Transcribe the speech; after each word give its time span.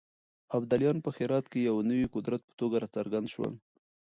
ابدالیان 0.57 0.97
په 1.05 1.09
هرات 1.17 1.45
کې 1.51 1.59
د 1.61 1.65
يو 1.69 1.77
نوي 1.89 2.07
قدرت 2.15 2.41
په 2.45 2.53
توګه 2.59 2.75
راڅرګند 2.83 3.27
شول. 3.33 3.53